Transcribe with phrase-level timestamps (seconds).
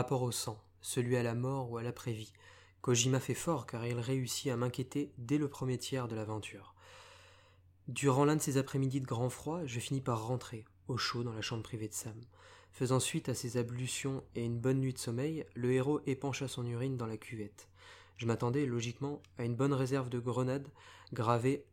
[0.00, 2.32] rapport au sang, celui à la mort ou à l'après-vie.
[2.80, 6.74] Kojima fait fort car il réussit à m'inquiéter dès le premier tiers de l'aventure.
[7.86, 11.34] Durant l'un de ces après-midi de grand froid, je finis par rentrer, au chaud, dans
[11.34, 12.18] la chambre privée de Sam.
[12.72, 16.64] Faisant suite à ses ablutions et une bonne nuit de sommeil, le héros épancha son
[16.64, 17.68] urine dans la cuvette.
[18.16, 20.68] Je m'attendais, logiquement, à une bonne réserve de grenades
[21.12, 21.66] gravée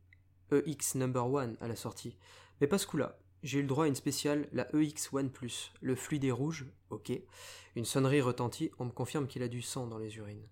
[0.51, 2.17] EX Number One à la sortie.
[2.59, 3.17] Mais pas ce coup-là.
[3.43, 5.71] J'ai eu le droit à une spéciale, la EX One Plus.
[5.81, 7.11] Le fluide est rouge, ok.
[7.75, 10.47] Une sonnerie retentit, on me confirme qu'il a du sang dans les urines.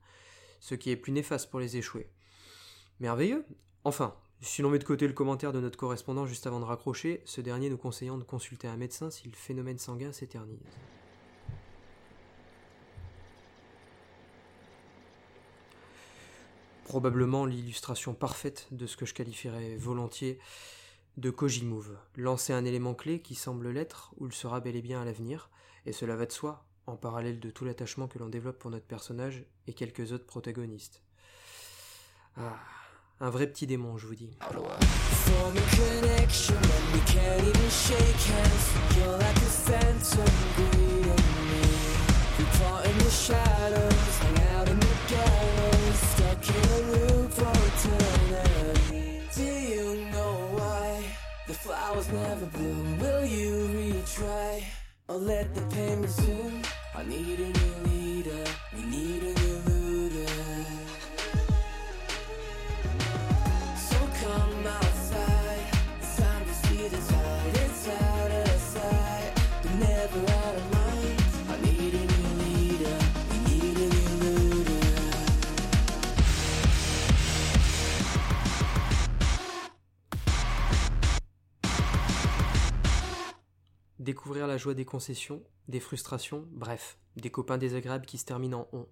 [0.60, 2.08] Ce qui est plus néfaste pour les échouer.
[3.00, 3.46] Merveilleux
[3.84, 7.22] Enfin, si l'on met de côté le commentaire de notre correspondant juste avant de raccrocher,
[7.26, 10.60] ce dernier nous conseillant de consulter un médecin si le phénomène sanguin s'éternise.
[16.84, 20.40] Probablement l'illustration parfaite de ce que je qualifierais volontiers
[21.18, 21.98] de Kojimove.
[22.16, 25.50] Lancer un élément clé qui semble l'être ou le sera bel et bien à l'avenir,
[25.86, 28.86] et cela va de soi, en parallèle de tout l'attachement que l'on développe pour notre
[28.86, 31.02] personnage et quelques autres protagonistes.
[32.38, 32.58] Ah,
[33.20, 34.38] un vrai petit démon, je vous dis.
[55.16, 56.62] Or let the pain resume?
[56.94, 58.44] I need a new leader.
[58.76, 59.15] We need
[84.00, 88.78] Découvrir la joie des concessions, des frustrations, bref, des copains désagréables qui se terminent en
[88.78, 88.88] on.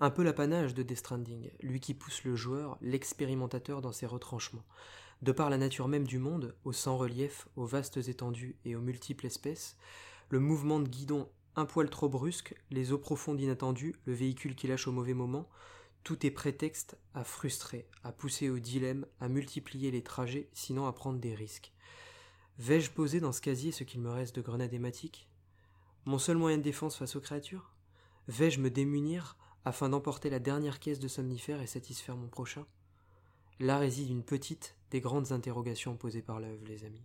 [0.00, 4.64] Un peu l'apanage de Death Stranding, lui qui pousse le joueur, l'expérimentateur dans ses retranchements.
[5.22, 8.80] De par la nature même du monde, aux sans relief, aux vastes étendues et aux
[8.80, 9.76] multiples espèces,
[10.28, 14.66] le mouvement de guidon un poil trop brusque, les eaux profondes inattendues, le véhicule qui
[14.66, 15.48] lâche au mauvais moment,
[16.02, 20.92] tout est prétexte à frustrer, à pousser au dilemme, à multiplier les trajets, sinon à
[20.92, 21.72] prendre des risques.
[22.64, 25.26] Vais-je poser dans ce casier ce qu'il me reste de grenades hématiques?
[26.04, 27.72] Mon seul moyen de défense face aux créatures?
[28.28, 32.64] Vais-je me démunir afin d'emporter la dernière caisse de somnifères et satisfaire mon prochain?
[33.58, 37.02] Là réside une petite des grandes interrogations posées par l'œuvre, les amis.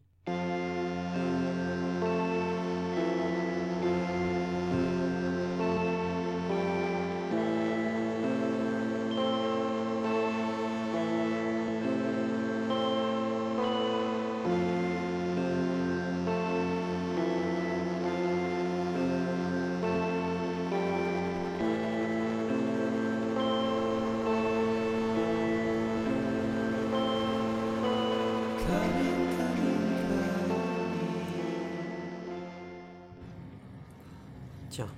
[34.69, 34.89] Tiens,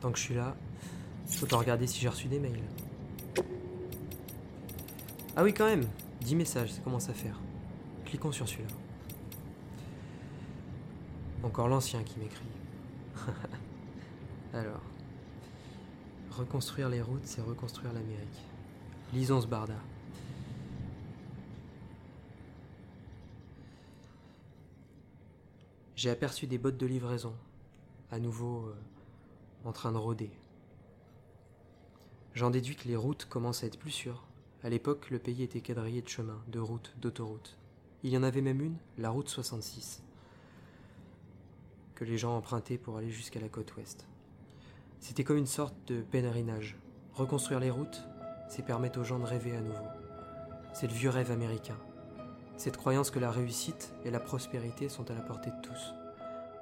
[0.00, 0.54] tant que je suis là,
[1.48, 2.62] pas regarder si j'ai reçu des mails.
[5.36, 5.84] Ah oui, quand même
[6.22, 7.38] 10 messages, ça commence à faire.
[8.06, 8.68] Cliquons sur celui-là.
[11.42, 12.46] Encore l'ancien qui m'écrit.
[14.54, 14.80] Alors.
[16.30, 18.42] Reconstruire les routes, c'est reconstruire l'Amérique.
[19.12, 19.74] Lisons ce barda.
[25.96, 27.34] J'ai aperçu des bottes de livraison,
[28.10, 28.76] à nouveau euh,
[29.64, 30.30] en train de rôder.
[32.34, 34.22] J'en déduis que les routes commencent à être plus sûres.
[34.62, 37.56] À l'époque, le pays était quadrillé de chemins, de routes, d'autoroutes.
[38.02, 40.02] Il y en avait même une, la route 66,
[41.94, 44.06] que les gens empruntaient pour aller jusqu'à la côte ouest.
[45.00, 46.76] C'était comme une sorte de pèlerinage.
[47.14, 48.02] Reconstruire les routes,
[48.50, 49.86] c'est permettre aux gens de rêver à nouveau.
[50.74, 51.78] C'est le vieux rêve américain.
[52.56, 55.94] Cette croyance que la réussite et la prospérité sont à la portée de tous.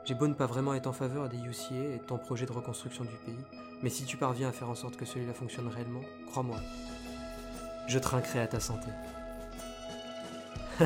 [0.05, 2.52] J'ai beau ne pas vraiment être en faveur des UCA et de ton projet de
[2.52, 3.44] reconstruction du pays,
[3.82, 6.58] mais si tu parviens à faire en sorte que celui-là fonctionne réellement, crois-moi,
[7.87, 8.88] je trinquerai à ta santé.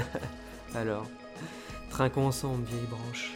[0.75, 1.07] Alors,
[1.91, 3.35] trinquons ensemble, vieille branche.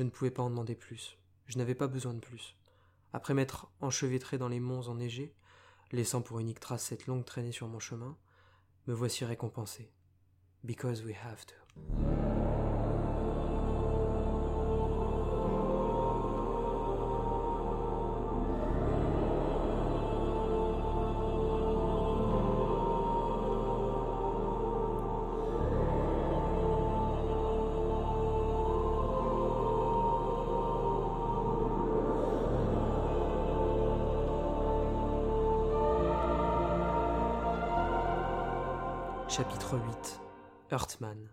[0.00, 1.18] Je ne pouvais pas en demander plus.
[1.46, 2.56] Je n'avais pas besoin de plus.
[3.12, 5.34] Après m'être enchevêtré dans les monts enneigés,
[5.92, 8.16] laissant pour unique trace cette longue traînée sur mon chemin,
[8.86, 9.90] me voici récompensé.
[10.64, 12.19] because we have to.
[39.30, 40.20] Chapitre 8
[40.72, 41.28] Hurtman.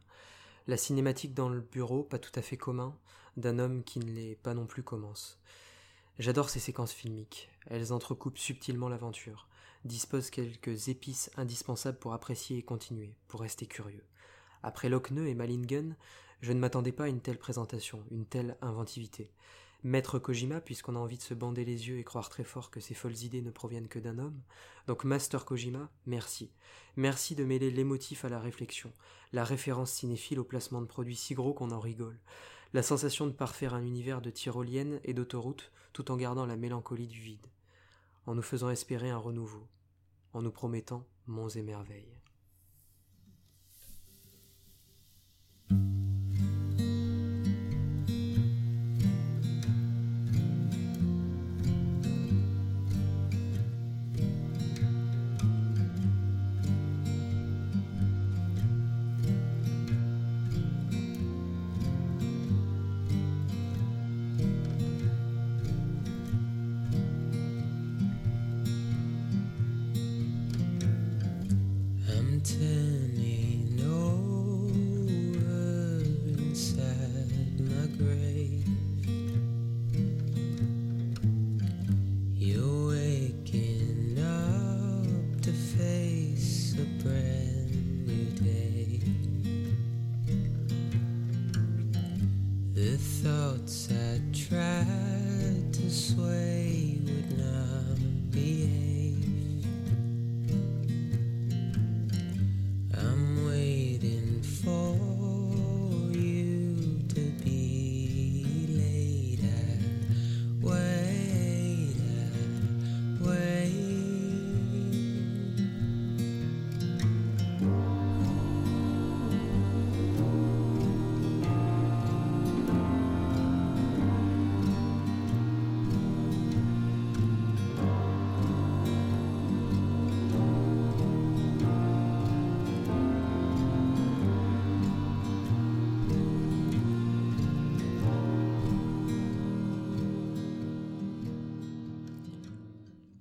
[0.68, 2.96] La cinématique dans le bureau, pas tout à fait commun,
[3.38, 5.40] d'un homme qui ne l'est pas non plus commence.
[6.20, 7.50] J'adore ces séquences filmiques.
[7.66, 9.48] Elles entrecoupent subtilement l'aventure,
[9.84, 14.06] disposent quelques épices indispensables pour apprécier et continuer, pour rester curieux.
[14.62, 15.96] Après Lockney et Malingen,
[16.42, 19.32] je ne m'attendais pas à une telle présentation, une telle inventivité.
[19.84, 22.80] Maître Kojima, puisqu'on a envie de se bander les yeux et croire très fort que
[22.80, 24.42] ces folles idées ne proviennent que d'un homme.
[24.88, 26.52] Donc Master Kojima, merci.
[26.96, 28.92] Merci de mêler l'émotif à la réflexion,
[29.34, 32.20] la référence cinéphile au placement de produits si gros qu'on en rigole,
[32.74, 37.08] la sensation de parfaire un univers de tyrolienne et d'autoroute tout en gardant la mélancolie
[37.08, 37.48] du vide,
[38.26, 39.68] en nous faisant espérer un renouveau,
[40.34, 42.18] en nous promettant monts et merveilles.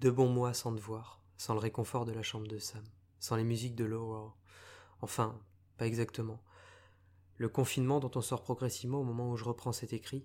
[0.06, 2.84] Deux bons mois sans te voir, sans le réconfort de la chambre de Sam,
[3.18, 4.36] sans les musiques de Laura.
[5.00, 5.36] Enfin,
[5.78, 6.40] pas exactement.
[7.38, 10.24] Le confinement dont on sort progressivement au moment où je reprends cet écrit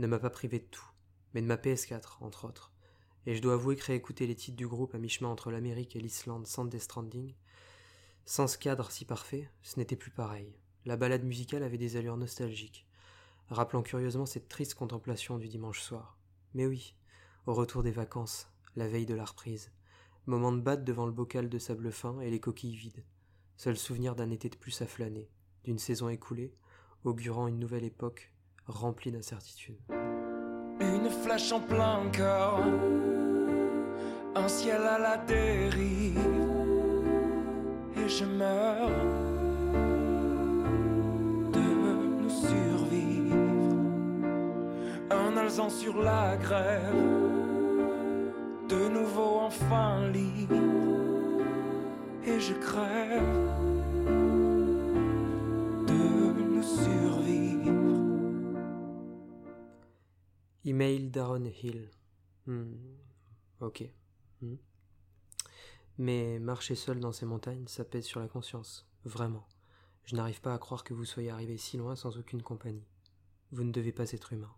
[0.00, 0.90] ne m'a pas privé de tout,
[1.32, 2.72] mais de ma PS4, entre autres.
[3.24, 6.00] Et je dois avouer que réécouter les titres du groupe à mi-chemin entre l'Amérique et
[6.00, 7.32] l'Islande sans Stranding,
[8.24, 10.56] sans ce cadre si parfait, ce n'était plus pareil.
[10.86, 12.84] La balade musicale avait des allures nostalgiques,
[13.48, 16.18] rappelant curieusement cette triste contemplation du dimanche soir.
[16.52, 16.96] Mais oui,
[17.46, 19.70] au retour des vacances, la veille de la reprise.
[20.26, 23.04] Moment de batte devant le bocal de sable fin et les coquilles vides.
[23.56, 25.28] Seul souvenir d'un été de plus à flâner,
[25.64, 26.54] d'une saison écoulée,
[27.04, 28.32] augurant une nouvelle époque
[28.66, 29.80] remplie d'incertitudes.
[30.80, 32.60] Une flèche en plein cœur,
[34.34, 36.18] un ciel à la dérive,
[37.96, 38.88] et je meurs
[41.52, 43.36] de nous survivre.
[45.10, 47.39] Un alzan sur la grève
[49.00, 50.12] nouveau enfin
[52.22, 53.34] et je crève
[55.86, 57.70] de nous survivre.
[60.64, 61.90] Email d'Aaron Hill.
[62.46, 62.74] Hmm,
[63.60, 63.84] ok.
[64.42, 64.56] Hmm.
[65.96, 68.86] Mais marcher seul dans ces montagnes, ça pèse sur la conscience.
[69.04, 69.46] Vraiment.
[70.04, 72.86] Je n'arrive pas à croire que vous soyez arrivé si loin sans aucune compagnie.
[73.52, 74.52] Vous ne devez pas être humain.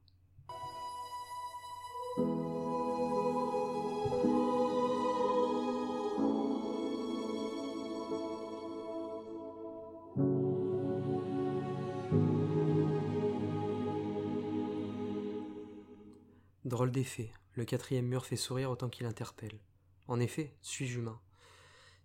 [16.72, 19.60] Drôle d'effet, le quatrième mur fait sourire autant qu'il interpelle.
[20.08, 21.20] En effet, suis-je humain?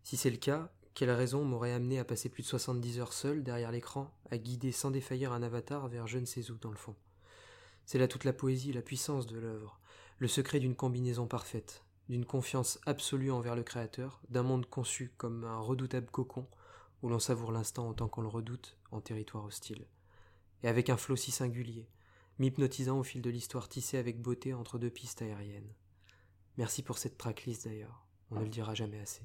[0.04, 3.44] Si c'est le cas, quelle raison m'aurait amené à passer plus de 70 heures seul
[3.44, 6.76] derrière l'écran, à guider sans défaillir un avatar vers je ne sais où dans le
[6.76, 6.98] fond?
[7.86, 9.80] C'est là toute la poésie, la puissance de l'œuvre,
[10.20, 15.46] le secret d'une combinaison parfaite, d'une confiance absolue envers le Créateur, d'un monde conçu comme
[15.46, 16.46] un redoutable cocon
[17.04, 19.88] où l'on savoure l'instant autant qu'on le redoute en territoire hostile.
[20.62, 21.88] Et avec un flot si singulier,
[22.40, 25.74] m'hypnotisant au fil de l'histoire tissée avec beauté entre deux pistes aériennes.
[26.58, 29.24] Merci pour cette tracklist d'ailleurs, on ne le dira jamais assez.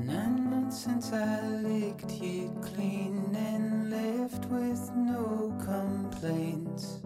[0.00, 7.02] Nine months since I licked you clean and left with no complaints.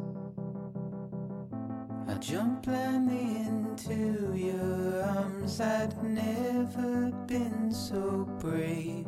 [2.09, 5.61] I jumped blindly into your arms.
[5.61, 9.07] I'd never been so brave.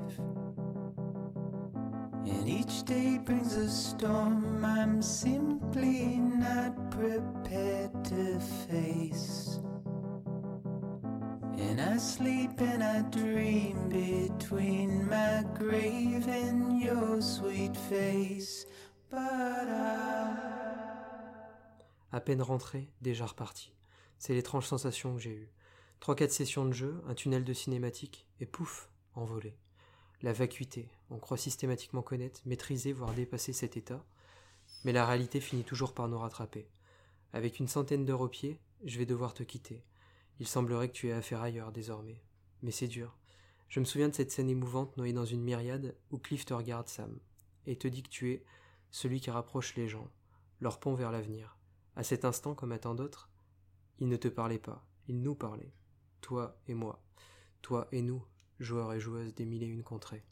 [2.71, 9.59] Each day brings a storm I'm simply not prepared to face.
[11.59, 18.67] And I sleep and I dream between my grave and your sweet face.
[19.11, 19.19] But
[19.69, 20.37] I.
[22.13, 23.75] À peine rentré, déjà reparti.
[24.19, 25.51] C'est l'étrange sensation que j'ai eue.
[25.99, 29.57] Trois, quatre sessions de jeu, un tunnel de cinématique, et pouf, envolé.
[30.23, 34.05] La vacuité, on croit systématiquement connaître, maîtriser, voire dépasser cet état,
[34.85, 36.69] mais la réalité finit toujours par nous rattraper.
[37.33, 39.83] Avec une centaine d'heures au pied, je vais devoir te quitter.
[40.39, 42.21] Il semblerait que tu aies affaire ailleurs désormais.
[42.63, 43.17] Mais c'est dur.
[43.69, 46.89] Je me souviens de cette scène émouvante noyée dans une myriade où Cliff te regarde,
[46.89, 47.19] Sam,
[47.67, 48.45] et te dit que tu es
[48.91, 50.11] celui qui rapproche les gens,
[50.61, 51.57] leur pont vers l'avenir.
[51.97, 53.31] À cet instant, comme à tant d'autres,
[53.99, 55.73] il ne te parlait pas, il nous parlait.
[56.21, 57.03] Toi et moi.
[57.63, 58.23] Toi et nous,
[58.61, 60.23] joueurs et joueuses des mille et une contrées.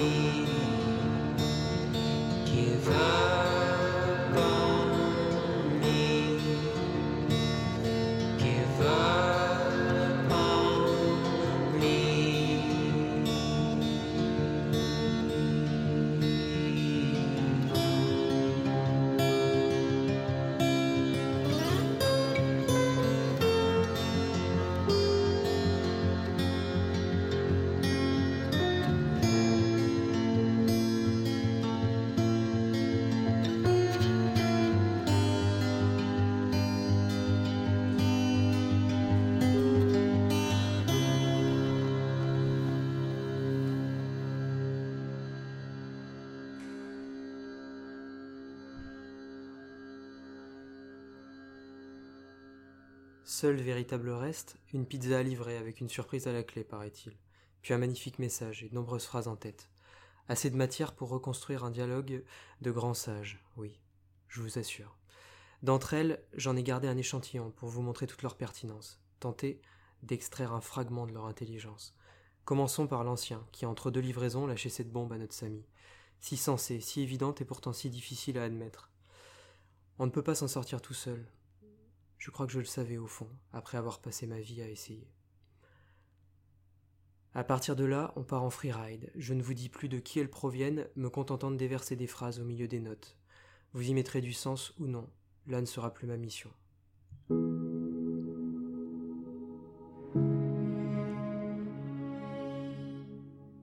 [0.00, 0.49] Me.
[53.40, 57.16] Seul véritable reste, une pizza à livrer avec une surprise à la clé, paraît-il,
[57.62, 59.70] puis un magnifique message et nombreuses phrases en tête.
[60.28, 62.22] Assez de matière pour reconstruire un dialogue
[62.60, 63.80] de grands sages, oui,
[64.28, 64.94] je vous assure.
[65.62, 69.62] D'entre elles, j'en ai gardé un échantillon pour vous montrer toute leur pertinence, tenter
[70.02, 71.94] d'extraire un fragment de leur intelligence.
[72.44, 75.64] Commençons par l'ancien, qui entre deux livraisons lâchait cette bombe à notre Samy.
[76.20, 78.90] Si sensée, si évidente et pourtant si difficile à admettre.
[79.98, 81.26] On ne peut pas s'en sortir tout seul.
[82.20, 85.10] Je crois que je le savais au fond, après avoir passé ma vie à essayer.
[87.32, 89.10] À partir de là, on part en freeride.
[89.14, 92.38] Je ne vous dis plus de qui elles proviennent, me contentant de déverser des phrases
[92.38, 93.16] au milieu des notes.
[93.72, 95.08] Vous y mettrez du sens ou non,
[95.46, 96.50] là ne sera plus ma mission.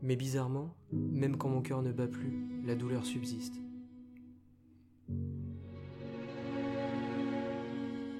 [0.02, 3.62] Mais bizarrement, même quand mon cœur ne bat plus, la douleur subsiste.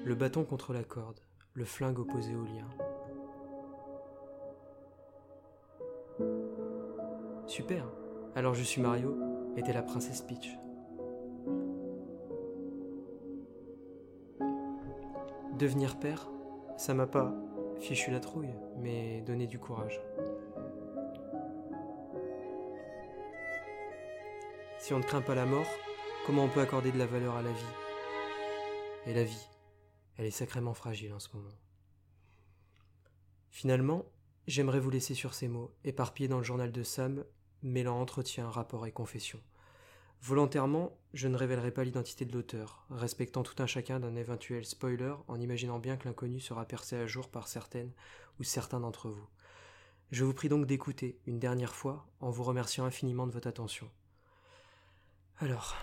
[0.08, 1.20] Le bâton contre la corde,
[1.52, 2.66] le flingue opposé au lien.
[7.46, 7.84] Super,
[8.34, 9.18] alors je suis Mario
[9.58, 10.58] et t'es la princesse Peach.
[15.58, 16.30] Devenir père,
[16.78, 17.34] ça m'a pas
[17.78, 20.00] fichu la trouille, mais donné du courage.
[24.78, 25.68] Si on ne craint pas la mort,
[26.24, 27.74] comment on peut accorder de la valeur à la vie?
[29.04, 29.48] Et la vie,
[30.18, 31.54] elle est sacrément fragile en ce moment.
[33.50, 34.04] Finalement,
[34.46, 37.24] j'aimerais vous laisser sur ces mots, éparpillés dans le journal de Sam,
[37.62, 39.40] mêlant entretien, rapport et confession.
[40.20, 45.14] Volontairement, je ne révélerai pas l'identité de l'auteur, respectant tout un chacun d'un éventuel spoiler
[45.28, 47.92] en imaginant bien que l'inconnu sera percé à jour par certaines
[48.40, 49.28] ou certains d'entre vous.
[50.10, 53.88] Je vous prie donc d'écouter une dernière fois en vous remerciant infiniment de votre attention.
[55.38, 55.76] Alors,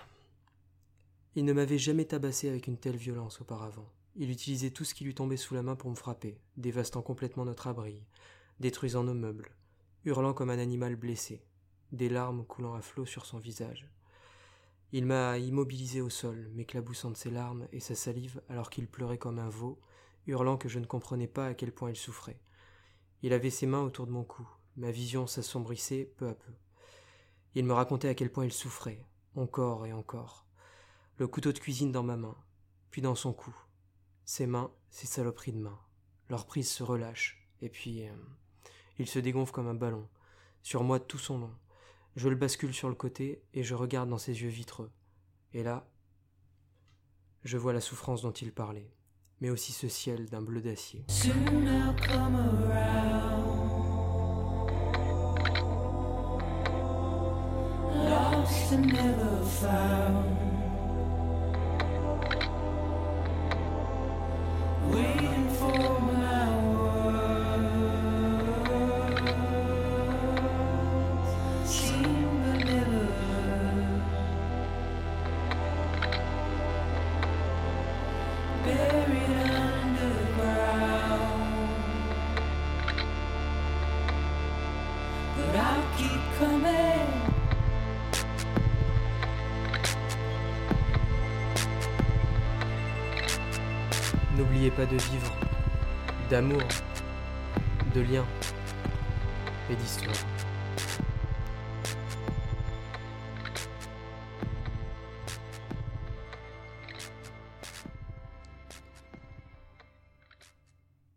[1.35, 3.87] il ne m'avait jamais tabassé avec une telle violence auparavant.
[4.17, 7.43] Il utilisait tout ce qui lui tombait sous la main pour me frapper, dévastant complètement
[7.43, 8.01] notre abri,
[8.61, 9.51] détruisant nos meubles,
[10.05, 11.43] hurlant comme un animal blessé,
[11.91, 13.89] des larmes coulant à flot sur son visage.
[14.93, 19.17] Il m'a immobilisé au sol, m'éclaboussant de ses larmes et sa salive alors qu'il pleurait
[19.17, 19.81] comme un veau,
[20.27, 22.39] hurlant que je ne comprenais pas à quel point il souffrait.
[23.21, 26.53] Il avait ses mains autour de mon cou, ma vision s'assombrissait peu à peu.
[27.55, 29.03] Il me racontait à quel point il souffrait,
[29.35, 30.45] encore et encore.
[31.17, 32.37] Le couteau de cuisine dans ma main,
[32.91, 33.53] puis dans son cou.
[34.25, 35.79] Ses mains, ses saloperies de mains.
[36.29, 38.11] Leur prise se relâche, et puis euh,
[38.97, 40.07] il se dégonfle comme un ballon,
[40.63, 41.53] sur moi tout son long.
[42.15, 44.91] Je le bascule sur le côté et je regarde dans ses yeux vitreux.
[45.53, 45.87] Et là,
[47.43, 48.89] je vois la souffrance dont il parlait,
[49.41, 51.05] mais aussi ce ciel d'un bleu d'acier.
[64.91, 65.54] waiting
[94.71, 95.31] Pas de vivre,
[96.29, 96.63] d'amour,
[97.93, 98.25] de liens
[99.69, 100.34] et d'histoire.